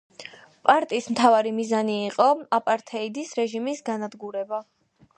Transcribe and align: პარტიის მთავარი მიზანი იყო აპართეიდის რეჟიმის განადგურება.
პარტიის 0.69 1.09
მთავარი 1.15 1.51
მიზანი 1.59 1.99
იყო 2.07 2.27
აპართეიდის 2.59 3.37
რეჟიმის 3.41 3.89
განადგურება. 3.93 4.69